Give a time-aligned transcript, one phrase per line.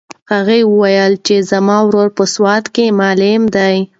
[0.33, 3.77] هغې وویل چې زما ورور په سوات کې معلم دی.